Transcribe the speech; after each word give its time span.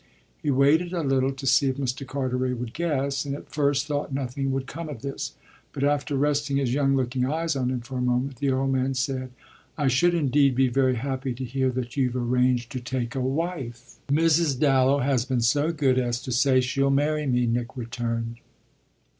He 0.41 0.49
waited 0.49 0.93
a 0.93 1.03
little 1.03 1.31
to 1.33 1.45
see 1.45 1.67
if 1.67 1.77
Mr. 1.77 2.07
Carteret 2.07 2.57
would 2.57 2.73
guess, 2.73 3.23
and 3.23 3.35
at 3.35 3.51
first 3.53 3.85
thought 3.85 4.11
nothing 4.11 4.51
would 4.51 4.65
come 4.65 4.89
of 4.89 5.03
this. 5.03 5.33
But 5.73 5.83
after 5.83 6.17
resting 6.17 6.57
his 6.57 6.73
young 6.73 6.95
looking 6.95 7.23
eyes 7.23 7.55
on 7.55 7.69
him 7.69 7.81
for 7.81 7.99
a 7.99 8.01
moment 8.01 8.37
the 8.37 8.49
old 8.49 8.71
man 8.71 8.95
said: 8.95 9.29
"I 9.77 9.89
should 9.89 10.15
indeed 10.15 10.55
be 10.55 10.69
very 10.69 10.95
happy 10.95 11.35
to 11.35 11.45
hear 11.45 11.69
that 11.73 11.95
you've 11.95 12.15
arranged 12.17 12.71
to 12.71 12.79
take 12.79 13.13
a 13.13 13.21
wife." 13.21 13.97
"Mrs. 14.07 14.59
Dallow 14.59 15.01
has 15.01 15.23
been 15.25 15.41
so 15.41 15.71
good 15.71 15.99
as 15.99 16.19
to 16.23 16.31
say 16.31 16.61
she'll 16.61 16.89
marry 16.89 17.27
me," 17.27 17.45
Nick 17.45 17.77
returned. 17.77 18.37